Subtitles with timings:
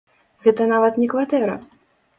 [0.45, 1.61] Гэта нават не кватэра.